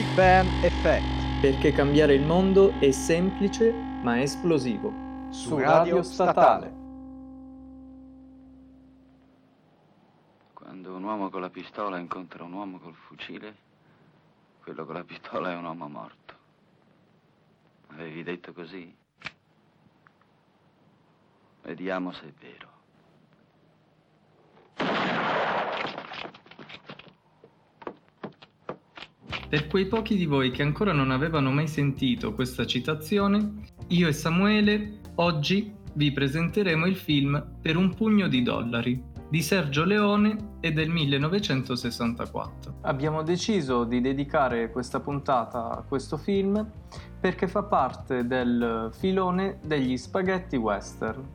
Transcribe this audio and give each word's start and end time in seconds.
Big 0.00 0.14
Bang 0.14 0.48
Effect. 0.64 1.40
Perché 1.42 1.72
cambiare 1.72 2.14
il 2.14 2.22
mondo 2.22 2.72
è 2.78 2.90
semplice 2.90 3.70
ma 3.70 4.22
esplosivo. 4.22 4.90
Su 5.28 5.58
Radio 5.58 6.02
Statale. 6.02 6.72
Quando 10.54 10.94
un 10.96 11.02
uomo 11.02 11.28
con 11.28 11.42
la 11.42 11.50
pistola 11.50 11.98
incontra 11.98 12.44
un 12.44 12.54
uomo 12.54 12.78
col 12.78 12.94
fucile, 12.94 13.54
quello 14.62 14.86
con 14.86 14.94
la 14.94 15.04
pistola 15.04 15.52
è 15.52 15.56
un 15.56 15.64
uomo 15.64 15.86
morto. 15.86 16.34
Avevi 17.88 18.22
detto 18.22 18.54
così? 18.54 18.96
Vediamo 21.60 22.12
se 22.12 22.26
è 22.26 22.32
vero. 22.40 22.79
Per 29.50 29.66
quei 29.66 29.86
pochi 29.86 30.16
di 30.16 30.26
voi 30.26 30.52
che 30.52 30.62
ancora 30.62 30.92
non 30.92 31.10
avevano 31.10 31.50
mai 31.50 31.66
sentito 31.66 32.34
questa 32.34 32.64
citazione, 32.64 33.64
io 33.88 34.06
e 34.06 34.12
Samuele 34.12 35.00
oggi 35.16 35.74
vi 35.94 36.12
presenteremo 36.12 36.86
il 36.86 36.94
film 36.94 37.56
Per 37.60 37.76
un 37.76 37.92
pugno 37.92 38.28
di 38.28 38.44
dollari 38.44 39.02
di 39.28 39.42
Sergio 39.42 39.82
Leone 39.82 40.58
e 40.60 40.70
del 40.70 40.88
1964. 40.88 42.76
Abbiamo 42.82 43.24
deciso 43.24 43.82
di 43.82 44.00
dedicare 44.00 44.70
questa 44.70 45.00
puntata 45.00 45.78
a 45.78 45.82
questo 45.82 46.16
film 46.16 46.64
perché 47.18 47.48
fa 47.48 47.64
parte 47.64 48.28
del 48.28 48.90
filone 48.92 49.58
degli 49.66 49.96
spaghetti 49.96 50.54
western. 50.54 51.26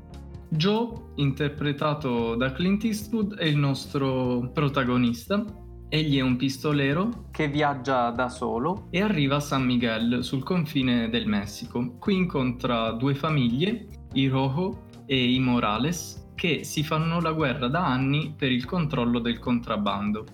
Joe, 0.47 0.89
interpretato 1.16 2.36
da 2.36 2.53
Clint 2.53 2.86
Eastwood, 2.86 3.36
è 3.36 3.43
il 3.43 3.58
nostro 3.58 4.52
protagonista 4.53 5.63
Egli 5.88 6.17
è 6.17 6.22
un 6.22 6.36
pistolero 6.36 7.28
che 7.31 7.47
viaggia 7.47 8.09
da 8.09 8.28
solo 8.28 8.88
e 8.89 9.02
arriva 9.02 9.36
a 9.36 9.39
San 9.39 9.64
Miguel 9.64 10.23
sul 10.23 10.44
confine 10.44 11.09
del 11.09 11.27
Messico. 11.27 11.97
Qui 12.00 12.16
incontra 12.16 12.92
due 12.92 13.14
famiglie, 13.14 13.88
i 14.14 14.27
Rojo 14.27 14.88
e 15.05 15.31
i 15.31 15.39
Morales, 15.39 16.31
che 16.33 16.64
si 16.64 16.83
fanno 16.83 17.22
la 17.22 17.33
guerra 17.33 17.67
da 17.67 17.86
anni 17.86 18.33
per 18.36 18.52
il 18.52 18.66
controllo 18.66 19.19
del 19.19 19.38
contrabbando. 19.38 20.25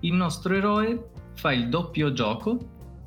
Il 0.00 0.14
nostro 0.14 0.54
eroe 0.54 1.10
fa 1.34 1.52
il 1.52 1.68
doppio 1.68 2.12
gioco 2.12 2.58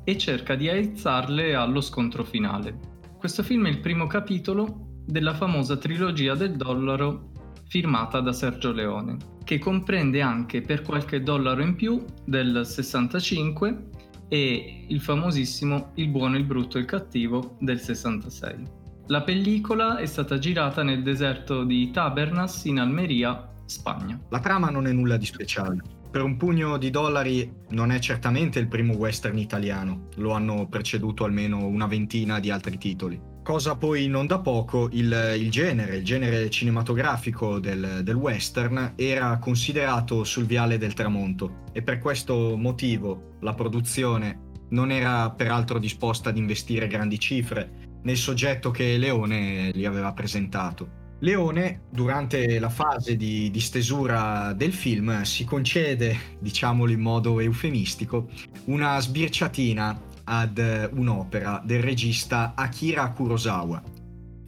e 0.04 0.18
cerca 0.18 0.54
di 0.54 0.68
aizzarle 0.68 1.54
allo 1.54 1.80
scontro 1.80 2.22
finale. 2.22 2.78
Questo 3.16 3.42
film 3.42 3.66
è 3.66 3.70
il 3.70 3.80
primo 3.80 4.06
capitolo 4.06 5.00
della 5.06 5.34
famosa 5.34 5.78
trilogia 5.78 6.34
del 6.34 6.56
dollaro 6.56 7.30
firmata 7.66 8.20
da 8.20 8.32
Sergio 8.32 8.72
Leone, 8.72 9.16
che 9.44 9.58
comprende 9.58 10.22
anche 10.22 10.62
per 10.62 10.82
qualche 10.82 11.22
dollaro 11.22 11.62
in 11.62 11.76
più 11.76 12.04
del 12.24 12.62
65 12.64 13.90
e 14.28 14.86
il 14.88 15.00
famosissimo 15.00 15.92
Il 15.94 16.08
buono, 16.08 16.36
il 16.36 16.44
brutto 16.44 16.78
e 16.78 16.80
il 16.80 16.86
cattivo 16.86 17.56
del 17.60 17.78
66. 17.78 18.82
La 19.08 19.22
pellicola 19.22 19.98
è 19.98 20.06
stata 20.06 20.38
girata 20.38 20.82
nel 20.82 21.02
deserto 21.02 21.64
di 21.64 21.90
Tabernas 21.90 22.64
in 22.64 22.80
Almeria, 22.80 23.48
Spagna. 23.66 24.18
La 24.30 24.40
trama 24.40 24.70
non 24.70 24.86
è 24.86 24.92
nulla 24.92 25.18
di 25.18 25.26
speciale. 25.26 25.82
Per 26.10 26.22
un 26.22 26.36
pugno 26.36 26.78
di 26.78 26.90
dollari 26.90 27.52
non 27.70 27.90
è 27.90 27.98
certamente 27.98 28.58
il 28.60 28.68
primo 28.68 28.94
western 28.94 29.36
italiano, 29.36 30.08
lo 30.16 30.32
hanno 30.32 30.66
preceduto 30.68 31.24
almeno 31.24 31.66
una 31.66 31.86
ventina 31.86 32.40
di 32.40 32.50
altri 32.50 32.78
titoli. 32.78 33.20
Cosa 33.44 33.76
poi 33.76 34.06
non 34.06 34.26
da 34.26 34.38
poco, 34.38 34.88
il, 34.92 35.34
il 35.36 35.50
genere, 35.50 35.96
il 35.96 36.04
genere 36.04 36.48
cinematografico 36.48 37.58
del, 37.58 38.00
del, 38.02 38.14
western 38.14 38.94
era 38.96 39.36
considerato 39.36 40.24
sul 40.24 40.46
viale 40.46 40.78
del 40.78 40.94
tramonto 40.94 41.64
e 41.72 41.82
per 41.82 41.98
questo 41.98 42.56
motivo 42.56 43.36
la 43.40 43.52
produzione 43.52 44.52
non 44.70 44.90
era 44.90 45.30
peraltro 45.30 45.78
disposta 45.78 46.30
ad 46.30 46.38
investire 46.38 46.86
grandi 46.86 47.20
cifre 47.20 47.98
nel 48.04 48.16
soggetto 48.16 48.70
che 48.70 48.96
Leone 48.96 49.72
gli 49.74 49.84
aveva 49.84 50.14
presentato. 50.14 51.02
Leone, 51.18 51.82
durante 51.90 52.58
la 52.58 52.70
fase 52.70 53.14
di, 53.14 53.50
di, 53.50 53.60
stesura 53.60 54.54
del 54.54 54.72
film, 54.72 55.20
si 55.20 55.44
concede, 55.44 56.16
diciamolo 56.40 56.92
in 56.92 57.00
modo 57.00 57.40
eufemistico, 57.40 58.26
una 58.64 58.98
sbirciatina 58.98 60.12
ad 60.24 60.58
eh, 60.58 60.88
un'opera 60.92 61.62
del 61.64 61.82
regista 61.82 62.52
Akira 62.54 63.10
Kurosawa, 63.10 63.82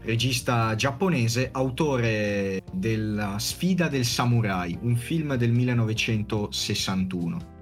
regista 0.02 0.74
giapponese, 0.74 1.50
autore 1.52 2.62
della 2.72 3.38
Sfida 3.38 3.88
del 3.88 4.04
Samurai, 4.04 4.78
un 4.82 4.96
film 4.96 5.34
del 5.34 5.52
1961. 5.52 7.54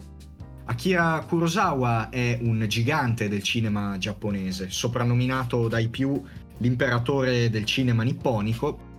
Akira 0.66 1.22
Kurosawa 1.28 2.08
è 2.08 2.38
un 2.40 2.64
gigante 2.68 3.28
del 3.28 3.42
cinema 3.42 3.98
giapponese, 3.98 4.70
soprannominato 4.70 5.68
dai 5.68 5.88
più 5.88 6.22
l'imperatore 6.58 7.50
del 7.50 7.64
cinema 7.64 8.02
nipponico, 8.02 8.92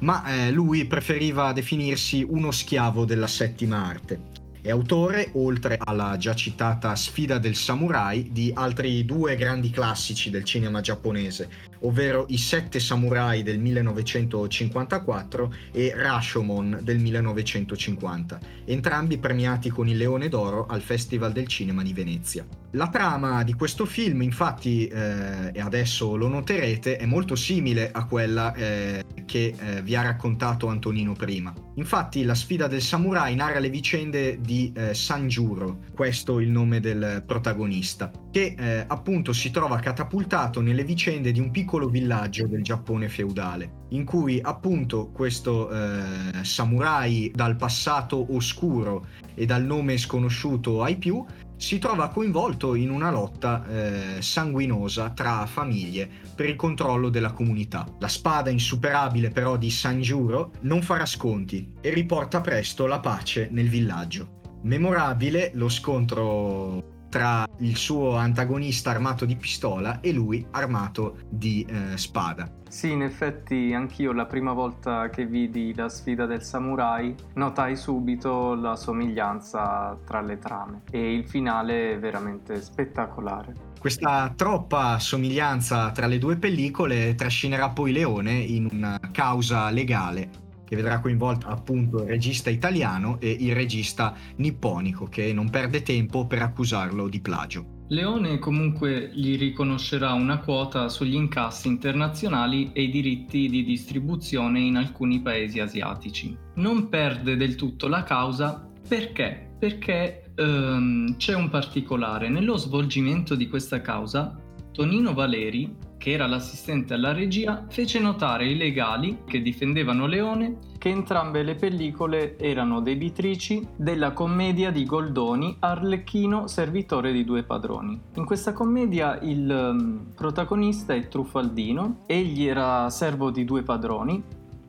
ma 0.00 0.24
eh, 0.24 0.50
lui 0.50 0.86
preferiva 0.86 1.52
definirsi 1.52 2.26
uno 2.28 2.50
schiavo 2.50 3.04
della 3.04 3.26
settima 3.26 3.86
arte 3.86 4.40
è 4.62 4.70
autore, 4.70 5.30
oltre 5.32 5.76
alla 5.76 6.16
già 6.16 6.34
citata 6.34 6.94
Sfida 6.94 7.38
del 7.38 7.56
Samurai, 7.56 8.30
di 8.30 8.52
altri 8.54 9.04
due 9.04 9.34
grandi 9.34 9.70
classici 9.70 10.30
del 10.30 10.44
cinema 10.44 10.80
giapponese, 10.80 11.48
ovvero 11.80 12.26
I 12.28 12.38
Sette 12.38 12.78
Samurai 12.78 13.42
del 13.42 13.58
1954 13.58 15.54
e 15.72 15.92
Rashomon 15.96 16.78
del 16.80 17.00
1950, 17.00 18.38
entrambi 18.64 19.18
premiati 19.18 19.68
con 19.68 19.88
il 19.88 19.96
Leone 19.96 20.28
d'Oro 20.28 20.66
al 20.66 20.80
Festival 20.80 21.32
del 21.32 21.48
Cinema 21.48 21.82
di 21.82 21.92
Venezia. 21.92 22.46
La 22.74 22.88
trama 22.88 23.42
di 23.42 23.54
questo 23.54 23.84
film, 23.84 24.22
infatti, 24.22 24.86
eh, 24.86 25.50
e 25.52 25.60
adesso 25.60 26.16
lo 26.16 26.28
noterete, 26.28 26.96
è 26.96 27.04
molto 27.04 27.34
simile 27.34 27.90
a 27.90 28.06
quella 28.06 28.54
eh, 28.54 29.04
che 29.32 29.54
eh, 29.58 29.80
vi 29.80 29.96
ha 29.96 30.02
raccontato 30.02 30.66
Antonino 30.66 31.14
prima. 31.14 31.54
Infatti, 31.76 32.22
la 32.22 32.34
sfida 32.34 32.66
del 32.66 32.82
samurai 32.82 33.34
narra 33.34 33.60
le 33.60 33.70
vicende 33.70 34.38
di 34.42 34.70
eh, 34.76 34.92
Sanjuro, 34.92 35.78
questo 35.94 36.38
il 36.38 36.50
nome 36.50 36.80
del 36.80 37.24
protagonista, 37.26 38.10
che 38.30 38.54
eh, 38.58 38.84
appunto 38.86 39.32
si 39.32 39.50
trova 39.50 39.78
catapultato 39.78 40.60
nelle 40.60 40.84
vicende 40.84 41.32
di 41.32 41.40
un 41.40 41.50
piccolo 41.50 41.88
villaggio 41.88 42.46
del 42.46 42.62
Giappone 42.62 43.08
feudale, 43.08 43.86
in 43.92 44.04
cui 44.04 44.38
appunto 44.42 45.08
questo 45.08 45.70
eh, 45.70 46.44
samurai 46.44 47.32
dal 47.34 47.56
passato 47.56 48.34
oscuro 48.34 49.06
e 49.32 49.46
dal 49.46 49.64
nome 49.64 49.96
sconosciuto 49.96 50.82
ai 50.82 50.98
più 50.98 51.24
si 51.62 51.78
trova 51.78 52.08
coinvolto 52.08 52.74
in 52.74 52.90
una 52.90 53.12
lotta 53.12 53.64
eh, 53.68 54.20
sanguinosa 54.20 55.10
tra 55.10 55.46
famiglie 55.46 56.10
per 56.34 56.46
il 56.46 56.56
controllo 56.56 57.08
della 57.08 57.30
comunità. 57.30 57.86
La 58.00 58.08
spada 58.08 58.50
insuperabile 58.50 59.30
però 59.30 59.56
di 59.56 59.70
Sanjuro 59.70 60.50
non 60.62 60.82
farà 60.82 61.06
sconti 61.06 61.74
e 61.80 61.94
riporta 61.94 62.40
presto 62.40 62.86
la 62.86 62.98
pace 62.98 63.46
nel 63.52 63.68
villaggio. 63.68 64.40
Memorabile 64.62 65.52
lo 65.54 65.68
scontro 65.68 66.91
tra 67.12 67.46
il 67.58 67.76
suo 67.76 68.16
antagonista 68.16 68.88
armato 68.88 69.26
di 69.26 69.36
pistola 69.36 70.00
e 70.00 70.12
lui 70.12 70.46
armato 70.52 71.18
di 71.28 71.62
eh, 71.68 71.98
spada. 71.98 72.50
Sì, 72.70 72.90
in 72.90 73.02
effetti 73.02 73.74
anch'io 73.74 74.12
la 74.12 74.24
prima 74.24 74.54
volta 74.54 75.10
che 75.10 75.26
vidi 75.26 75.74
la 75.74 75.90
sfida 75.90 76.24
del 76.24 76.42
samurai 76.42 77.14
notai 77.34 77.76
subito 77.76 78.54
la 78.54 78.76
somiglianza 78.76 79.98
tra 80.06 80.22
le 80.22 80.38
trame 80.38 80.80
e 80.90 81.12
il 81.12 81.28
finale 81.28 81.92
è 81.92 81.98
veramente 81.98 82.62
spettacolare. 82.62 83.52
Questa 83.78 84.32
troppa 84.34 84.98
somiglianza 84.98 85.90
tra 85.90 86.06
le 86.06 86.16
due 86.16 86.36
pellicole 86.36 87.14
trascinerà 87.14 87.68
poi 87.68 87.92
Leone 87.92 88.32
in 88.32 88.68
una 88.72 88.98
causa 89.12 89.68
legale 89.68 90.41
che 90.72 90.76
vedrà 90.76 91.00
coinvolto 91.00 91.48
appunto 91.48 91.98
il 92.02 92.08
regista 92.08 92.48
italiano 92.48 93.20
e 93.20 93.36
il 93.38 93.54
regista 93.54 94.14
nipponico 94.36 95.04
che 95.04 95.30
non 95.34 95.50
perde 95.50 95.82
tempo 95.82 96.26
per 96.26 96.40
accusarlo 96.40 97.08
di 97.08 97.20
plagio. 97.20 97.80
Leone 97.88 98.38
comunque 98.38 99.10
gli 99.12 99.36
riconoscerà 99.36 100.14
una 100.14 100.38
quota 100.38 100.88
sugli 100.88 101.14
incassi 101.14 101.68
internazionali 101.68 102.70
e 102.72 102.84
i 102.84 102.90
diritti 102.90 103.50
di 103.50 103.64
distribuzione 103.64 104.60
in 104.60 104.76
alcuni 104.76 105.20
paesi 105.20 105.60
asiatici. 105.60 106.34
Non 106.54 106.88
perde 106.88 107.36
del 107.36 107.54
tutto 107.54 107.86
la 107.86 108.02
causa 108.02 108.66
perché? 108.88 109.54
Perché 109.58 110.32
ehm, 110.34 111.18
c'è 111.18 111.34
un 111.34 111.50
particolare. 111.50 112.30
Nello 112.30 112.56
svolgimento 112.56 113.34
di 113.34 113.46
questa 113.46 113.82
causa, 113.82 114.40
Tonino 114.72 115.12
Valeri 115.12 115.76
che 116.02 116.10
era 116.10 116.26
l'assistente 116.26 116.94
alla 116.94 117.12
regia, 117.12 117.64
fece 117.68 118.00
notare 118.00 118.42
ai 118.42 118.56
legali 118.56 119.18
che 119.24 119.40
difendevano 119.40 120.06
Leone 120.08 120.58
che 120.76 120.88
entrambe 120.88 121.44
le 121.44 121.54
pellicole 121.54 122.36
erano 122.38 122.80
debitrici 122.80 123.64
della 123.76 124.10
commedia 124.10 124.72
di 124.72 124.84
Goldoni 124.84 125.58
Arlecchino 125.60 126.48
servitore 126.48 127.12
di 127.12 127.22
due 127.22 127.44
padroni. 127.44 128.00
In 128.14 128.24
questa 128.24 128.52
commedia 128.52 129.20
il 129.20 129.48
um, 129.48 130.06
protagonista 130.12 130.92
è 130.92 131.06
Truffaldino, 131.06 132.02
egli 132.06 132.46
era 132.46 132.90
servo 132.90 133.30
di 133.30 133.44
due 133.44 133.62
padroni, 133.62 134.20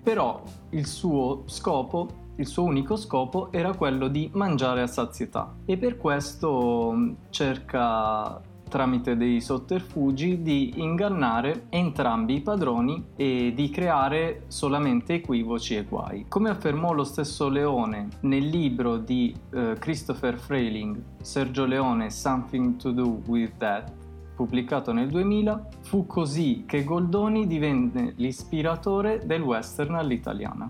però 0.03 0.43
il 0.69 0.85
suo 0.85 1.45
scopo 1.47 2.21
il 2.35 2.47
suo 2.47 2.63
unico 2.63 2.95
scopo 2.95 3.51
era 3.51 3.75
quello 3.75 4.07
di 4.07 4.29
mangiare 4.33 4.81
a 4.81 4.87
sazietà 4.87 5.55
e 5.65 5.77
per 5.77 5.97
questo 5.97 6.91
mm, 6.95 7.13
cerca 7.29 8.41
tramite 8.73 9.15
dei 9.15 9.39
sotterfugi 9.39 10.41
di 10.41 10.73
ingannare 10.77 11.67
entrambi 11.69 12.37
i 12.37 12.41
padroni 12.41 13.09
e 13.15 13.53
di 13.55 13.69
creare 13.69 14.45
solamente 14.47 15.13
equivoci 15.13 15.75
e 15.75 15.83
guai. 15.83 16.25
Come 16.27 16.49
affermò 16.49 16.91
lo 16.91 17.03
stesso 17.03 17.49
Leone 17.49 18.07
nel 18.21 18.47
libro 18.47 18.97
di 18.97 19.31
eh, 19.51 19.75
Christopher 19.77 20.39
Frayling, 20.39 20.99
Sergio 21.21 21.65
Leone 21.65 22.09
Something 22.09 22.77
to 22.77 22.89
Do 22.89 23.21
with 23.27 23.57
That, 23.57 23.91
pubblicato 24.35 24.91
nel 24.91 25.09
2000, 25.09 25.67
fu 25.81 26.07
così 26.07 26.63
che 26.65 26.83
Goldoni 26.83 27.45
divenne 27.45 28.13
l'ispiratore 28.17 29.21
del 29.23 29.43
western 29.43 29.93
all'italiana. 29.93 30.67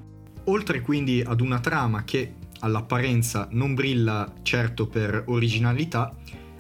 Oltre 0.47 0.81
quindi 0.81 1.23
ad 1.25 1.39
una 1.39 1.61
trama 1.61 2.03
che 2.03 2.33
all'apparenza 2.59 3.47
non 3.51 3.73
brilla 3.73 4.29
certo 4.41 4.88
per 4.88 5.23
originalità, 5.27 6.13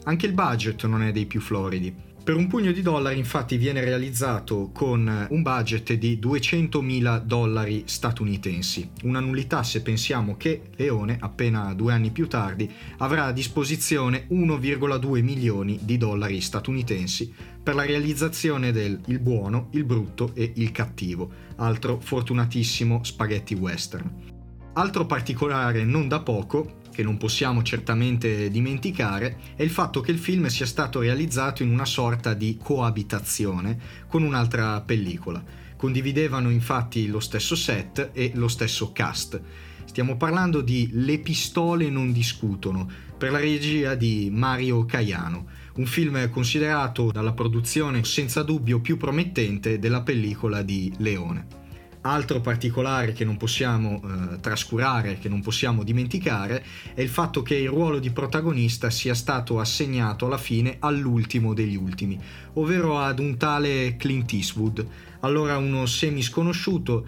anche 0.03 0.25
il 0.25 0.33
budget 0.33 0.85
non 0.85 1.03
è 1.03 1.11
dei 1.11 1.25
più 1.25 1.39
floridi. 1.41 2.11
Per 2.23 2.37
un 2.37 2.47
pugno 2.47 2.71
di 2.71 2.81
dollari 2.81 3.17
infatti 3.17 3.57
viene 3.57 3.83
realizzato 3.83 4.69
con 4.73 5.27
un 5.29 5.41
budget 5.41 5.91
di 5.95 6.17
200.000 6.23 7.19
dollari 7.19 7.83
statunitensi, 7.85 8.91
una 9.03 9.19
nullità 9.19 9.61
se 9.61 9.81
pensiamo 9.81 10.37
che 10.37 10.69
Leone, 10.77 11.17
appena 11.19 11.73
due 11.73 11.91
anni 11.91 12.11
più 12.11 12.29
tardi, 12.29 12.71
avrà 12.99 13.25
a 13.25 13.33
disposizione 13.33 14.27
1,2 14.29 15.21
milioni 15.21 15.79
di 15.81 15.97
dollari 15.97 16.39
statunitensi 16.39 17.33
per 17.61 17.75
la 17.75 17.85
realizzazione 17.85 18.71
del 18.71 19.01
Il 19.07 19.19
buono, 19.19 19.67
il 19.71 19.83
brutto 19.83 20.31
e 20.33 20.53
il 20.55 20.71
cattivo, 20.71 21.29
altro 21.57 21.99
fortunatissimo 21.99 23.03
spaghetti 23.03 23.53
western. 23.53 24.09
Altro 24.75 25.05
particolare 25.05 25.83
non 25.83 26.07
da 26.07 26.21
poco 26.21 26.79
che 26.93 27.03
non 27.03 27.17
possiamo 27.17 27.63
certamente 27.63 28.49
dimenticare 28.49 29.37
è 29.55 29.63
il 29.63 29.69
fatto 29.69 29.99
che 29.99 30.11
il 30.11 30.19
film 30.19 30.45
sia 30.47 30.65
stato 30.65 31.01
realizzato 31.01 31.63
in 31.63 31.71
una 31.71 31.85
sorta 31.85 32.33
di 32.33 32.57
coabitazione 32.61 33.77
con 34.07 34.23
un'altra 34.23 34.79
pellicola. 34.81 35.43
Condividevano 35.75 36.49
infatti 36.49 37.07
lo 37.07 37.19
stesso 37.19 37.55
set 37.55 38.11
e 38.13 38.31
lo 38.35 38.47
stesso 38.47 38.93
cast. 38.93 39.41
Stiamo 39.83 40.15
parlando 40.15 40.61
di 40.61 40.89
Le 40.93 41.19
pistole 41.19 41.89
non 41.89 42.13
discutono, 42.13 42.89
per 43.17 43.31
la 43.31 43.39
regia 43.39 43.95
di 43.95 44.29
Mario 44.31 44.85
Caiano, 44.85 45.47
un 45.75 45.85
film 45.85 46.29
considerato 46.29 47.11
dalla 47.11 47.33
produzione 47.33 48.03
senza 48.03 48.43
dubbio 48.43 48.79
più 48.79 48.97
promettente 48.97 49.79
della 49.79 50.01
pellicola 50.01 50.61
di 50.61 50.93
Leone. 50.97 51.62
Altro 52.05 52.41
particolare 52.41 53.13
che 53.13 53.23
non 53.23 53.37
possiamo 53.37 54.01
eh, 54.03 54.39
trascurare, 54.41 55.19
che 55.19 55.29
non 55.29 55.41
possiamo 55.41 55.83
dimenticare, 55.83 56.63
è 56.93 57.01
il 57.01 57.07
fatto 57.07 57.41
che 57.41 57.55
il 57.55 57.69
ruolo 57.69 57.99
di 57.99 58.11
protagonista 58.11 58.89
sia 58.89 59.13
stato 59.13 59.59
assegnato 59.59 60.25
alla 60.25 60.37
fine 60.37 60.75
all'ultimo 60.79 61.53
degli 61.53 61.77
ultimi, 61.77 62.19
ovvero 62.53 62.99
ad 62.99 63.19
un 63.19 63.37
tale 63.37 63.95
Clint 63.95 64.33
Eastwood, 64.33 64.85
allora 65.21 65.57
uno 65.57 65.85
semi 65.85 66.21
sconosciuto 66.21 67.05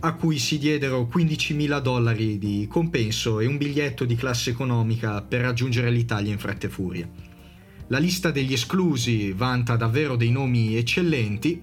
a 0.00 0.14
cui 0.14 0.38
si 0.38 0.58
diedero 0.58 1.08
15.000 1.12 1.80
dollari 1.80 2.38
di 2.38 2.66
compenso 2.70 3.40
e 3.40 3.46
un 3.46 3.58
biglietto 3.58 4.04
di 4.04 4.14
classe 4.14 4.50
economica 4.50 5.20
per 5.20 5.42
raggiungere 5.42 5.90
l'Italia 5.90 6.32
in 6.32 6.38
fretta 6.38 6.68
e 6.68 6.70
furia. 6.70 7.08
La 7.88 7.98
lista 7.98 8.30
degli 8.30 8.52
esclusi 8.52 9.32
vanta 9.32 9.74
davvero 9.76 10.14
dei 10.14 10.30
nomi 10.30 10.76
eccellenti, 10.76 11.60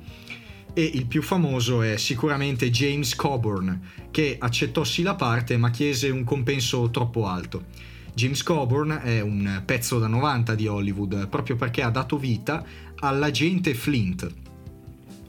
e 0.75 0.83
il 0.83 1.05
più 1.05 1.21
famoso 1.21 1.81
è 1.81 1.95
sicuramente 1.95 2.69
James 2.69 3.15
Coburn, 3.15 3.79
che 4.11 4.35
accettò 4.37 4.83
sì 4.83 5.03
la 5.03 5.15
parte 5.15 5.55
ma 5.55 5.71
chiese 5.71 6.09
un 6.09 6.25
compenso 6.25 6.89
troppo 6.89 7.27
alto. 7.27 7.63
James 8.13 8.43
Coburn 8.43 8.99
è 9.01 9.21
un 9.21 9.63
pezzo 9.65 9.99
da 9.99 10.07
90 10.07 10.53
di 10.53 10.67
Hollywood 10.67 11.29
proprio 11.29 11.55
perché 11.55 11.81
ha 11.81 11.89
dato 11.89 12.17
vita 12.17 12.63
all'agente 12.99 13.73
Flint, 13.73 14.29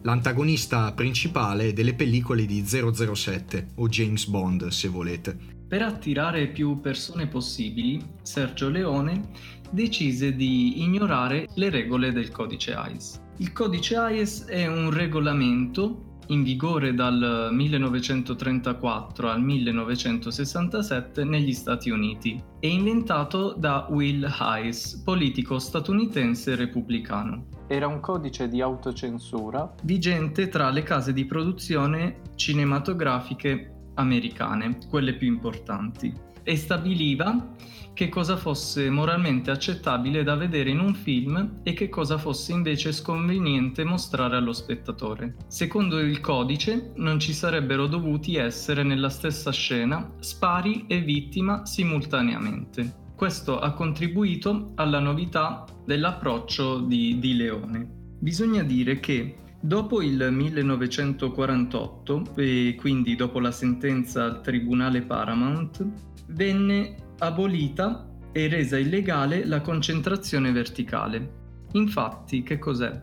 l'antagonista 0.03 0.93
principale 0.93 1.73
delle 1.73 1.95
pellicole 1.95 2.45
di 2.45 2.65
007 2.67 3.69
o 3.77 3.89
James 3.89 4.27
Bond 4.27 4.67
se 4.69 4.89
volete. 4.89 5.55
Per 5.69 5.83
attirare 5.83 6.47
più 6.47 6.81
persone 6.81 7.27
possibili, 7.27 8.01
Sergio 8.23 8.69
Leone 8.69 9.31
decise 9.71 10.35
di 10.35 10.83
ignorare 10.83 11.49
le 11.55 11.71
regole 11.71 12.13
del 12.13 12.31
codice 12.31 12.77
ICE. 12.77 13.25
Il 13.39 13.53
codice 13.53 13.97
AIS 13.97 14.45
è 14.47 14.67
un 14.67 14.91
regolamento 14.91 16.07
in 16.29 16.43
vigore 16.43 16.95
dal 16.95 17.51
1934 17.53 19.29
al 19.29 19.43
1967 19.43 21.25
negli 21.25 21.53
Stati 21.53 21.91
Uniti 21.91 22.43
e 22.59 22.69
inventato 22.69 23.53
da 23.53 23.87
Will 23.91 24.27
Hayes, 24.39 25.03
politico 25.05 25.59
statunitense 25.59 26.55
repubblicano. 26.55 27.47
Era 27.69 27.87
un 27.87 28.01
codice 28.01 28.49
di 28.49 28.61
autocensura 28.61 29.73
vigente 29.83 30.49
tra 30.49 30.71
le 30.71 30.83
case 30.83 31.13
di 31.13 31.25
produzione 31.27 32.23
cinematografiche 32.35 33.73
americane, 33.95 34.79
quelle 34.89 35.15
più 35.15 35.29
importanti 35.29 36.26
e 36.47 36.57
stabiliva 36.57 37.55
che 37.93 38.09
cosa 38.09 38.37
fosse 38.37 38.89
moralmente 38.91 39.51
accettabile 39.51 40.23
da 40.23 40.37
vedere 40.37 40.71
in 40.71 40.81
un 40.81 40.95
film 40.95 41.61
e 41.63 41.73
che 41.73 41.89
cosa 41.89 42.19
fosse 42.19 42.53
invece 42.53 42.93
sconveniente 42.93 43.85
mostrare 43.85 44.37
allo 44.37 44.53
spettatore. 44.53 45.37
Secondo 45.49 45.99
il 45.99 46.21
codice 46.21 46.93
non 46.97 47.19
ci 47.19 47.33
sarebbero 47.33 47.87
dovuti 47.87 48.37
essere 48.37 48.83
nella 48.83 49.09
stessa 49.09 49.51
scena 49.51 50.13
spari 50.21 50.85
e 50.87 51.01
vittima 51.01 51.65
simultaneamente. 51.65 53.05
Questo 53.17 53.59
ha 53.59 53.73
contribuito 53.73 54.73
alla 54.75 55.01
novità 55.01 55.65
dell'approccio 55.87 56.81
di, 56.81 57.19
di 57.19 57.35
Leone. 57.35 57.89
Bisogna 58.19 58.63
dire 58.63 59.01
che 59.01 59.37
Dopo 59.67 60.01
il 60.01 60.29
1948, 60.31 62.35
e 62.37 62.77
quindi 62.79 63.17
dopo 63.17 63.41
la 63.41 63.51
sentenza 63.51 64.23
al 64.23 64.41
tribunale 64.41 65.03
Paramount, 65.03 65.85
venne 66.29 66.95
abolita 67.19 68.09
e 68.31 68.47
resa 68.47 68.79
illegale 68.79 69.45
la 69.45 69.61
concentrazione 69.63 70.53
verticale. 70.53 71.65
Infatti, 71.73 72.45
che 72.45 72.61
cos'è? 72.61 73.03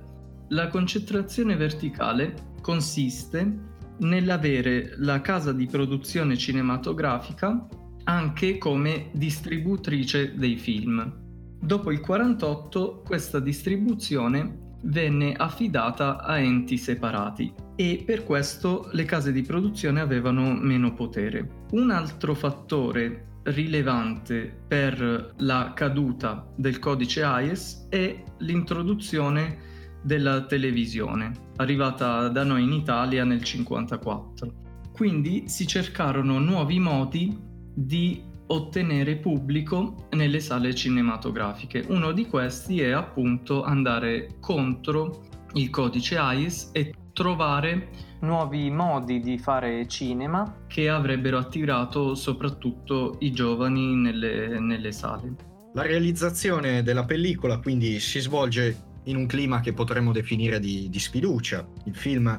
La 0.52 0.70
concentrazione 0.70 1.58
verticale 1.58 2.54
consiste 2.62 3.58
nell'avere 3.98 4.94
la 5.00 5.20
casa 5.20 5.52
di 5.52 5.66
produzione 5.66 6.38
cinematografica 6.38 7.68
anche 8.06 8.58
come 8.58 9.10
distributrice 9.12 10.34
dei 10.34 10.56
film. 10.56 11.14
Dopo 11.60 11.92
il 11.92 12.00
48 12.00 13.02
questa 13.04 13.42
distribuzione 13.42 14.64
venne 14.84 15.34
affidata 15.34 16.22
a 16.22 16.40
enti 16.40 16.78
separati 16.78 17.54
e 17.76 18.04
per 18.06 18.24
questo 18.24 18.90
le 18.92 19.06
case 19.06 19.32
di 19.32 19.42
produzione 19.42 20.00
avevano 20.00 20.54
meno 20.54 20.94
potere. 20.94 21.66
Un 21.72 21.92
altro 21.92 22.34
fattore 22.34 23.28
rilevante 23.44 24.64
per 24.68 25.34
la 25.38 25.74
caduta 25.74 26.48
del 26.56 26.80
codice 26.80 27.24
AIS 27.24 27.88
è 27.90 28.24
l'introduzione 28.40 29.72
della 30.02 30.46
televisione, 30.46 31.32
arrivata 31.58 32.28
da 32.28 32.44
noi 32.44 32.64
in 32.64 32.72
Italia 32.72 33.24
nel 33.24 33.42
1954. 33.42 34.62
Quindi 34.92 35.46
si 35.48 35.66
cercarono 35.66 36.40
nuovi 36.40 36.80
modi 36.80 37.36
di 37.76 38.32
ottenere 38.48 39.18
pubblico 39.18 40.08
nelle 40.12 40.40
sale 40.40 40.74
cinematografiche. 40.76 41.86
Uno 41.88 42.12
di 42.12 42.28
questi 42.28 42.82
è 42.82 42.92
appunto 42.92 43.64
andare 43.64 44.36
contro 44.40 45.26
il 45.54 45.70
codice 45.70 46.18
AIS 46.18 46.70
e 46.74 46.94
trovare 47.14 47.90
nuovi 48.22 48.70
modi 48.72 49.20
di 49.20 49.38
fare 49.38 49.88
cinema 49.88 50.64
che 50.68 50.90
avrebbero 50.90 51.38
attirato 51.38 52.16
soprattutto 52.16 53.18
i 53.20 53.32
giovani 53.32 53.96
nelle, 53.96 54.60
nelle 54.60 54.92
sale. 54.92 55.36
La 55.74 55.84
realizzazione 55.84 56.84
della 56.84 57.06
pellicola 57.06 57.60
quindi 57.60 58.00
si 58.00 58.20
svolge 58.20 58.92
in 59.06 59.16
un 59.16 59.26
clima 59.26 59.60
che 59.60 59.74
potremmo 59.74 60.12
definire 60.12 60.60
di, 60.60 60.90
di 60.90 61.00
sfiducia. 61.00 61.68
Il 61.86 61.96
film, 61.96 62.36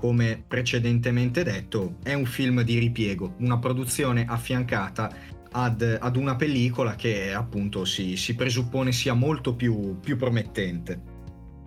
come 0.00 0.42
precedentemente 0.48 1.44
detto, 1.44 1.96
è 2.02 2.14
un 2.14 2.24
film 2.24 2.62
di 2.62 2.78
ripiego, 2.78 3.34
una 3.40 3.58
produzione 3.58 4.24
affiancata 4.26 5.14
ad, 5.52 5.98
ad 6.00 6.16
una 6.16 6.36
pellicola 6.36 6.94
che 6.94 7.34
appunto 7.34 7.84
si, 7.84 8.16
si 8.16 8.34
presuppone 8.34 8.92
sia 8.92 9.12
molto 9.12 9.54
più, 9.54 10.00
più 10.00 10.16
promettente. 10.16 11.18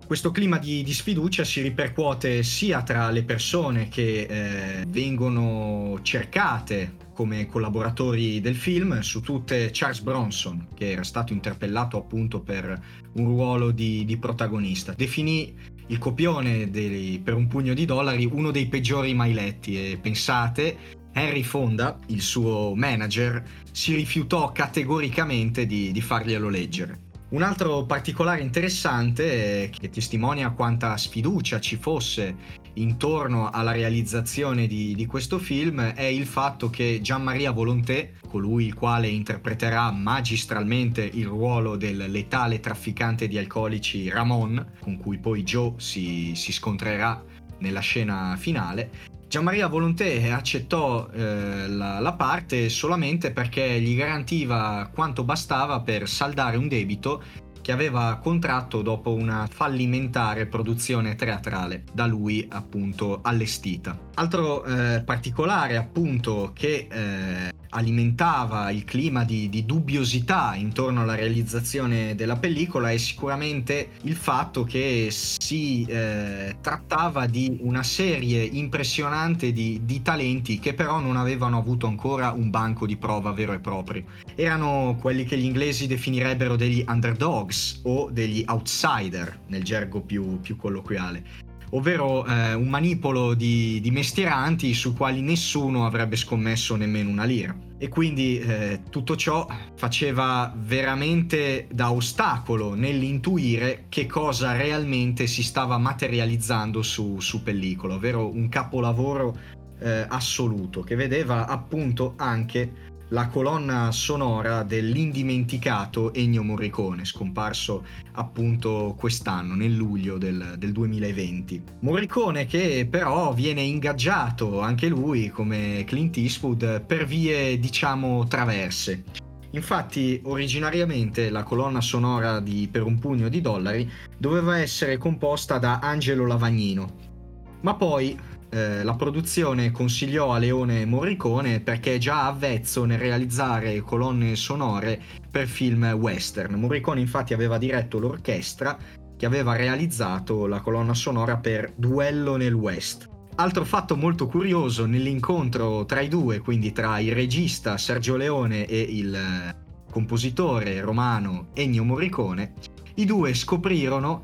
Questo 0.04 0.32
clima 0.32 0.58
di, 0.58 0.82
di, 0.82 0.92
sfiducia 0.92 1.44
si 1.44 1.62
ripercuote 1.62 2.42
sia 2.42 2.82
tra 2.82 3.08
le 3.10 3.22
persone 3.22 3.88
che 3.88 4.26
eh, 4.28 4.84
vengono 4.86 6.00
cercate 6.02 6.96
come 7.14 7.46
collaboratori 7.46 8.40
del 8.40 8.56
film, 8.56 9.00
su 9.00 9.20
tutte 9.22 9.70
Charles 9.72 10.00
Bronson, 10.00 10.68
che 10.74 10.90
era 10.90 11.04
stato 11.04 11.32
interpellato 11.32 11.96
appunto 11.96 12.40
per 12.40 12.78
un 13.12 13.24
ruolo 13.24 13.70
di, 13.70 14.04
di 14.04 14.18
protagonista. 14.18 14.92
Definì 14.92 15.54
il 15.88 15.98
copione 15.98 16.70
dei, 16.70 17.20
per 17.22 17.34
un 17.34 17.46
pugno 17.46 17.74
di 17.74 17.84
dollari 17.84 18.24
uno 18.24 18.50
dei 18.50 18.66
peggiori 18.66 19.14
mai 19.14 19.34
letti 19.34 19.92
e 19.92 19.98
pensate 19.98 21.02
Henry 21.12 21.42
Fonda, 21.42 21.98
il 22.06 22.20
suo 22.20 22.74
manager, 22.74 23.42
si 23.70 23.94
rifiutò 23.94 24.50
categoricamente 24.50 25.64
di, 25.64 25.92
di 25.92 26.00
farglielo 26.00 26.48
leggere. 26.48 27.02
Un 27.30 27.42
altro 27.42 27.84
particolare 27.84 28.42
interessante 28.42 29.70
che 29.70 29.90
testimonia 29.90 30.50
quanta 30.50 30.96
sfiducia 30.96 31.60
ci 31.60 31.76
fosse 31.76 32.62
intorno 32.74 33.50
alla 33.50 33.72
realizzazione 33.72 34.66
di, 34.66 34.94
di, 34.94 35.06
questo 35.06 35.38
film 35.38 35.80
è 35.80 36.04
il 36.04 36.26
fatto 36.26 36.70
che 36.70 37.00
Gian-Maria 37.02 37.50
Volonté, 37.50 38.14
colui 38.28 38.66
il 38.66 38.74
quale 38.74 39.08
interpreterà 39.08 39.90
magistralmente 39.90 41.02
il 41.02 41.26
ruolo 41.26 41.76
del 41.76 42.10
letale 42.10 42.60
trafficante 42.60 43.28
di 43.28 43.38
alcolici 43.38 44.08
Ramon, 44.08 44.72
con 44.80 44.96
cui 44.96 45.18
poi 45.18 45.42
Joe 45.42 45.74
si, 45.76 46.32
si 46.34 46.52
scontrerà 46.52 47.22
nella 47.58 47.80
scena 47.80 48.36
finale, 48.36 49.12
Gianmaria 49.34 49.66
Volonté 49.66 50.30
accettò 50.30 51.08
eh, 51.10 51.66
la, 51.66 51.98
la, 51.98 52.12
parte 52.12 52.68
solamente 52.68 53.32
perché 53.32 53.80
gli 53.80 53.96
garantiva 53.96 54.88
quanto 54.94 55.24
bastava 55.24 55.80
per 55.80 56.08
saldare 56.08 56.56
un 56.56 56.68
debito 56.68 57.20
che 57.64 57.72
aveva 57.72 58.18
contratto 58.22 58.82
dopo 58.82 59.14
una 59.14 59.48
fallimentare 59.50 60.44
produzione 60.44 61.14
teatrale 61.14 61.84
da 61.94 62.04
lui 62.04 62.46
appunto 62.50 63.20
allestita. 63.22 63.98
Altro 64.16 64.62
eh, 64.64 65.00
particolare 65.02 65.78
appunto 65.78 66.50
che 66.52 66.88
eh, 66.90 67.52
alimentava 67.74 68.70
il 68.70 68.84
clima 68.84 69.24
di, 69.24 69.48
di, 69.48 69.66
dubbiosità 69.66 70.54
intorno 70.54 71.02
alla 71.02 71.16
realizzazione 71.16 72.14
della 72.14 72.36
pellicola 72.36 72.90
è 72.90 72.96
sicuramente 72.96 73.90
il 74.02 74.14
fatto 74.14 74.64
che 74.64 75.08
si 75.10 75.84
eh, 75.84 76.56
trattava 76.60 77.26
di 77.26 77.58
una 77.60 77.82
serie 77.82 78.42
impressionante 78.44 79.52
di, 79.52 79.80
di, 79.84 80.02
talenti 80.02 80.58
che 80.58 80.74
però 80.74 81.00
non 81.00 81.16
avevano 81.16 81.58
avuto 81.58 81.86
ancora 81.86 82.30
un 82.30 82.50
banco 82.50 82.86
di 82.86 82.96
prova 82.96 83.32
vero 83.32 83.52
e 83.52 83.58
proprio. 83.58 84.04
Erano 84.34 84.96
quelli 85.00 85.24
che 85.24 85.36
gli 85.36 85.44
inglesi 85.44 85.86
definirebbero 85.86 86.56
degli 86.56 86.84
underdogs 86.86 87.80
o 87.84 88.08
degli 88.10 88.44
outsider 88.46 89.40
nel 89.48 89.64
gergo 89.64 90.00
più, 90.00 90.40
più 90.40 90.56
colloquiale 90.56 91.43
ovvero 91.74 92.24
eh, 92.24 92.54
un 92.54 92.68
manipolo 92.68 93.34
di, 93.34 93.80
di, 93.80 93.90
mestieranti 93.90 94.72
sui 94.74 94.94
quali 94.94 95.20
nessuno 95.20 95.86
avrebbe 95.86 96.16
scommesso 96.16 96.76
nemmeno 96.76 97.10
una 97.10 97.24
lira. 97.24 97.54
E 97.78 97.88
quindi 97.88 98.38
eh, 98.38 98.80
tutto 98.88 99.16
ciò 99.16 99.46
faceva 99.74 100.52
veramente 100.56 101.66
da 101.70 101.92
ostacolo 101.92 102.74
nell'intuire 102.74 103.86
che 103.88 104.06
cosa 104.06 104.56
realmente 104.56 105.26
si 105.26 105.42
stava 105.42 105.76
materializzando 105.76 106.82
su, 106.82 107.18
su 107.20 107.42
pellicola, 107.42 107.94
ovvero 107.94 108.32
un 108.32 108.48
capolavoro 108.48 109.36
eh, 109.80 110.06
assoluto 110.08 110.82
che 110.82 110.94
vedeva 110.94 111.46
appunto 111.46 112.14
anche 112.16 112.92
la 113.08 113.28
colonna 113.28 113.92
sonora 113.92 114.62
dell'indimenticato 114.62 116.12
Ennio 116.14 116.42
Morricone, 116.42 117.04
scomparso 117.04 117.84
appunto 118.12 118.94
quest'anno, 118.98 119.54
nel 119.54 119.74
luglio 119.74 120.18
del, 120.18 120.54
del 120.58 120.72
2020. 120.72 121.62
Morricone 121.80 122.46
che 122.46 122.86
però 122.90 123.32
viene 123.32 123.62
ingaggiato 123.62 124.60
anche 124.60 124.88
lui 124.88 125.30
come 125.30 125.84
Clint 125.86 126.16
Eastwood 126.16 126.82
per 126.82 127.04
vie 127.06 127.58
diciamo 127.58 128.26
traverse. 128.26 129.04
Infatti, 129.50 130.20
originariamente 130.24 131.30
la 131.30 131.44
colonna 131.44 131.80
sonora 131.80 132.40
di 132.40 132.68
Per 132.68 132.82
un 132.82 132.98
pugno 132.98 133.28
di 133.28 133.40
dollari 133.40 133.88
doveva 134.18 134.58
essere 134.58 134.98
composta 134.98 135.58
da 135.58 135.78
Angelo 135.78 136.26
Lavagnino, 136.26 137.12
ma 137.60 137.74
poi 137.74 138.18
eh, 138.54 138.84
la 138.84 138.94
produzione 138.94 139.72
consigliò 139.72 140.32
a 140.32 140.38
Leone 140.38 140.84
Morricone 140.86 141.58
perché 141.58 141.96
è 141.96 141.98
già 141.98 142.28
avvezzo 142.28 142.84
nel 142.84 143.00
realizzare 143.00 143.80
colonne 143.80 144.36
sonore 144.36 145.02
per 145.28 145.48
film 145.48 145.84
western. 145.98 146.54
Morricone 146.54 147.00
infatti 147.00 147.34
aveva 147.34 147.58
diretto 147.58 147.98
l'orchestra 147.98 148.78
che 149.16 149.26
aveva 149.26 149.56
realizzato 149.56 150.46
la 150.46 150.60
colonna 150.60 150.94
sonora 150.94 151.36
per 151.38 151.72
Duello 151.74 152.36
nel 152.36 152.52
West. 152.52 153.08
Altro 153.34 153.64
fatto 153.64 153.96
molto 153.96 154.28
curioso 154.28 154.86
nell'incontro 154.86 155.84
tra 155.84 156.00
i 156.00 156.06
due, 156.06 156.38
quindi 156.38 156.70
tra 156.70 157.00
il 157.00 157.12
regista 157.12 157.76
Sergio 157.76 158.14
Leone 158.14 158.66
e 158.66 158.80
il 158.80 159.16
eh, 159.16 159.56
compositore 159.90 160.80
romano 160.80 161.48
Ennio 161.54 161.82
Morricone, 161.82 162.52
i 162.94 163.04
due 163.04 163.34
scoprirono 163.34 164.22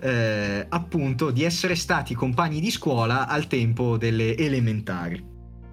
eh, 0.00 0.66
appunto 0.68 1.30
di 1.30 1.44
essere 1.44 1.74
stati 1.74 2.14
compagni 2.14 2.60
di 2.60 2.70
scuola 2.70 3.26
al 3.26 3.46
tempo 3.46 3.96
delle 3.96 4.36
elementari. 4.36 5.24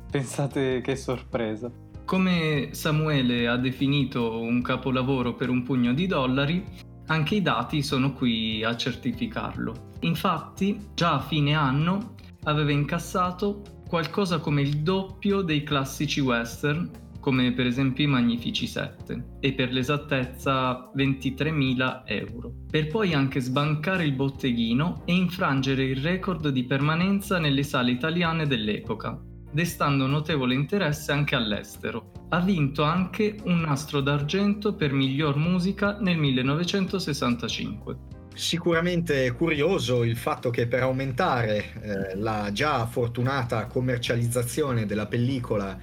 Pensate 0.10 0.82
che 0.82 0.96
sorpresa. 0.96 1.72
Come 2.05 2.70
Samuele 2.72 3.48
ha 3.48 3.58
definito 3.58 4.39
un 4.39 4.62
capolavoro 4.62 5.34
per 5.34 5.50
un 5.50 5.63
pugno 5.63 5.94
di 5.94 6.08
dollari, 6.08 6.63
anche 7.08 7.36
i 7.36 7.41
dati 7.41 7.82
sono 7.82 8.13
qui 8.13 8.63
a 8.63 8.75
certificarlo. 8.75 9.91
Infatti, 10.01 10.79
già 10.94 11.15
a 11.15 11.22
fine 11.22 11.53
anno 11.55 12.15
aveva 12.44 12.72
incassato 12.72 13.62
qualcosa 13.88 14.39
come 14.39 14.62
il 14.62 14.77
doppio 14.77 15.41
dei 15.41 15.63
classici 15.63 16.20
western 16.20 16.89
come 17.25 17.53
per 17.53 17.65
esempio 17.65 18.03
i 18.03 18.08
Magnifici 18.08 18.67
7, 18.67 19.38
e 19.39 19.53
per 19.53 19.72
l'esattezza 19.72 20.91
23.000 20.96 22.03
euro, 22.05 22.53
per 22.70 22.86
poi 22.86 23.15
anche 23.15 23.39
sbancare 23.39 24.05
il 24.05 24.13
botteghino 24.13 25.01
e 25.05 25.15
infrangere 25.15 25.86
il 25.86 26.03
record 26.03 26.50
di 26.50 26.65
permanenza 26.65 27.39
nelle 27.39 27.63
sale 27.63 27.89
italiane 27.89 28.46
dell'epoca, 28.46 29.20
destando 29.51 30.05
notevole 30.05 30.53
interesse 30.53 31.12
anche 31.12 31.34
all'estero. 31.34 32.12
Ha 32.29 32.41
vinto 32.41 32.84
anche 32.84 33.38
un 33.46 33.62
nastro 33.62 34.01
d'argento 34.01 34.75
per 34.75 34.94
miglior 34.94 35.36
musica 35.36 35.98
nel 36.00 36.20
1965. 36.20 38.13
Sicuramente 38.36 39.32
curioso 39.32 40.03
il 40.03 40.17
fatto 40.17 40.50
che 40.50 40.67
per 40.67 40.82
aumentare 40.82 41.72
eh, 41.82 42.15
la 42.17 42.51
già 42.51 42.86
fortunata 42.86 43.65
commercializzazione 43.65 44.86
della 44.86 45.05
pellicola 45.05 45.79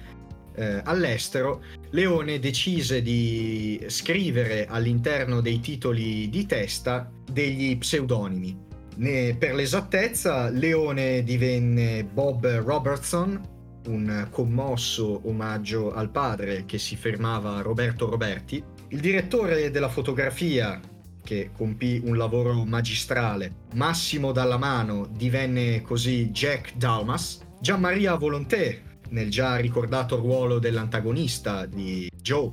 eh, 0.55 0.81
all'estero, 0.83 1.63
Leone 1.91 2.39
decise 2.39 3.01
di 3.01 3.83
scrivere 3.87 4.65
all'interno 4.67 5.41
dei 5.41 5.59
titoli 5.59 6.29
di 6.29 6.45
testa 6.45 7.11
degli 7.31 7.77
pseudonimi. 7.77 8.71
Ne, 8.95 9.35
per 9.35 9.55
l'esattezza, 9.55 10.49
Leone 10.49 11.23
divenne 11.23 12.03
Bob 12.03 12.47
Robertson, 12.47 13.51
un 13.87 14.27
commosso 14.29 15.27
omaggio 15.27 15.93
al 15.93 16.09
padre 16.09 16.65
che 16.65 16.77
si 16.77 16.95
fermava 16.95 17.61
Roberto 17.61 18.09
Roberti. 18.09 18.63
Il 18.89 18.99
direttore 18.99 19.71
della 19.71 19.89
fotografia, 19.89 20.79
che 21.23 21.49
compì 21.51 22.01
un 22.03 22.17
lavoro 22.17 22.63
magistrale, 22.65 23.55
Massimo 23.73 24.31
Dallamano, 24.31 25.07
divenne 25.09 25.81
così 25.81 26.29
Jack 26.29 26.75
Dalmas. 26.75 27.41
Gianmaria 27.59 28.15
Volonté, 28.15 28.92
nel 29.13 29.29
già 29.29 29.57
ricordato 29.57 30.17
ruolo 30.17 30.57
dell'antagonista 30.57 31.67
di 31.67 32.09
Joe, 32.21 32.51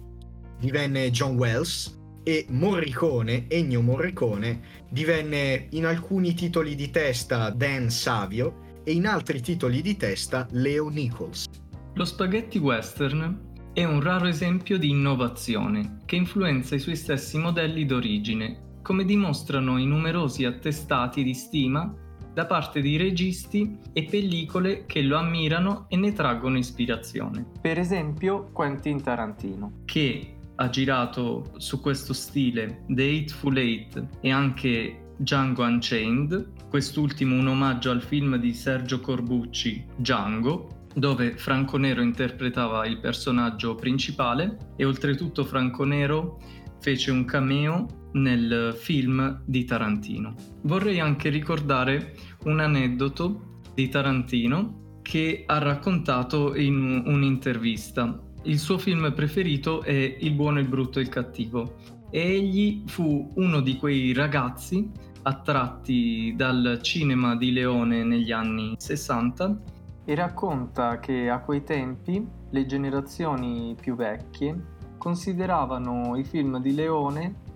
divenne 0.59 1.11
John 1.11 1.37
Wells 1.37 1.99
e 2.23 2.45
Morricone, 2.50 3.47
Ennio 3.49 3.81
Morricone, 3.81 4.61
divenne 4.90 5.69
in 5.71 5.87
alcuni 5.87 6.35
titoli 6.35 6.75
di 6.75 6.90
testa 6.90 7.49
Dan 7.49 7.88
Savio 7.88 8.81
e 8.85 8.93
in 8.93 9.07
altri 9.07 9.40
titoli 9.40 9.81
di 9.81 9.97
testa 9.97 10.47
Leo 10.50 10.88
Nichols. 10.88 11.47
Lo 11.95 12.05
spaghetti 12.05 12.59
western 12.59 13.49
è 13.73 13.85
un 13.85 14.02
raro 14.02 14.26
esempio 14.26 14.79
di 14.79 14.90
innovazione 14.90 16.00
che 16.05 16.17
influenza 16.17 16.75
i 16.75 16.79
suoi 16.79 16.97
stessi 16.97 17.38
modelli 17.38 17.87
d'origine, 17.87 18.79
come 18.83 19.07
dimostrano 19.07 19.79
i 19.79 19.87
numerosi 19.87 20.45
attestati 20.45 21.23
di 21.23 21.33
stima 21.33 21.90
da 22.33 22.47
parte 22.47 22.81
di 22.81 22.97
registi 22.97 23.77
e 23.93 24.05
pellicole 24.05 24.87
che 24.87 25.03
lo 25.03 25.17
ammirano 25.17 25.87
e 25.89 25.97
ne 25.97 26.13
traggono 26.13 26.59
ispirazione. 26.59 27.47
Per 27.61 27.79
esempio 27.79 28.51
Quentin 28.53 29.03
Tarantino. 29.03 29.83
Che 29.85 30.35
ha 30.57 30.69
girato 30.69 31.53
su 31.57 31.81
questo 31.81 32.13
stile 32.13 32.85
The 32.87 33.03
Hateful 33.03 33.57
Eight 33.57 34.07
e 34.21 34.31
anche 34.31 35.15
Django 35.17 35.65
Unchained, 35.65 36.69
quest'ultimo 36.69 37.35
un 37.35 37.49
omaggio 37.49 37.91
al 37.91 38.03
film 38.03 38.37
di 38.37 38.55
Sergio 38.55 39.01
Corbucci 39.01 39.85
Django, 39.97 40.87
dove 40.95 41.37
Franco 41.37 41.77
Nero 41.77 42.03
interpretava 42.03 42.87
il 42.87 42.99
personaggio 42.99 43.75
principale 43.75 44.73
e 44.77 44.85
oltretutto 44.85 45.45
Franco 45.45 45.85
Nero 45.85 46.41
fece 46.81 47.11
un 47.11 47.25
cameo 47.25 47.87
nel 48.12 48.75
film 48.76 49.43
di 49.45 49.64
Tarantino. 49.64 50.35
Vorrei 50.62 51.00
anche 51.00 51.29
ricordare 51.29 52.14
un 52.45 52.61
aneddoto 52.61 53.61
di 53.75 53.88
Tarantino 53.88 54.99
che 55.02 55.45
ha 55.47 55.59
raccontato 55.59 56.55
in 56.57 57.02
un'intervista. 57.07 58.21
Il 58.45 58.59
suo 58.59 58.79
film 58.79 59.12
preferito 59.12 59.83
è 59.83 60.17
Il 60.21 60.33
buono, 60.33 60.59
il 60.59 60.69
brutto 60.69 60.99
e 60.99 61.02
il 61.02 61.09
cattivo 61.09 61.99
egli 62.11 62.83
fu 62.87 63.31
uno 63.37 63.61
di 63.61 63.76
quei 63.76 64.12
ragazzi 64.12 64.90
attratti 65.23 66.35
dal 66.37 66.81
cinema 66.83 67.37
di 67.37 67.52
Leone 67.52 68.05
negli 68.05 68.33
anni 68.33 68.75
60 68.76 69.61
e 70.05 70.14
racconta 70.14 70.99
che 70.99 71.29
a 71.29 71.40
quei 71.40 71.62
tempi 71.62 72.26
le 72.50 72.67
generazioni 72.67 73.76
più 73.81 73.95
vecchie 73.95 74.79
consideravano 74.99 76.17
i 76.17 76.25
film 76.25 76.59
di 76.61 76.75
Leone 76.75 77.49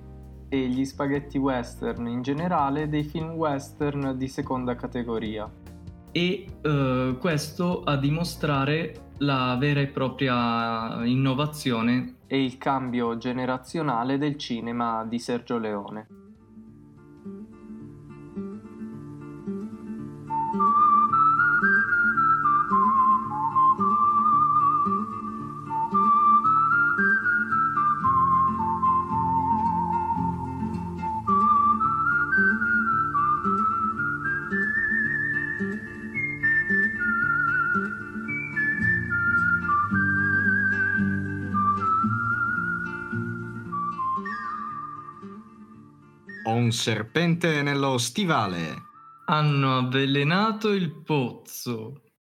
e 0.54 0.68
gli 0.68 0.84
spaghetti 0.84 1.36
western 1.36 2.06
in 2.06 2.22
generale 2.22 2.88
dei 2.88 3.02
film 3.02 3.30
western 3.30 4.16
di 4.16 4.28
seconda 4.28 4.76
categoria. 4.76 5.50
E 6.12 6.46
eh, 6.62 7.16
questo 7.18 7.82
a 7.82 7.96
dimostrare 7.96 9.10
la 9.18 9.56
vera 9.58 9.80
e 9.80 9.88
propria 9.88 11.04
innovazione 11.04 12.18
e 12.28 12.44
il 12.44 12.56
cambio 12.56 13.16
generazionale 13.16 14.16
del 14.16 14.36
cinema 14.36 15.04
di 15.04 15.18
Sergio 15.18 15.58
Leone. 15.58 16.06
Un 46.64 46.72
serpente 46.72 47.62
nello 47.62 47.98
stivale. 47.98 48.74
Hanno 49.26 49.76
avvelenato 49.76 50.70
il 50.70 51.02
pozzo. 51.02 52.13